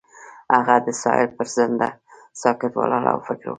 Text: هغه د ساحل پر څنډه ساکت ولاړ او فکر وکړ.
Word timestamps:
هغه 0.55 0.75
د 0.85 0.87
ساحل 1.01 1.27
پر 1.37 1.47
څنډه 1.53 1.89
ساکت 2.41 2.71
ولاړ 2.75 3.05
او 3.13 3.19
فکر 3.27 3.45
وکړ. 3.45 3.49